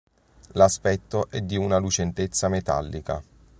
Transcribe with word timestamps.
L'aspetto 0.53 1.29
è 1.29 1.41
di 1.41 1.55
una 1.57 1.77
lucentezza 1.77 2.47
metallica. 2.49 3.21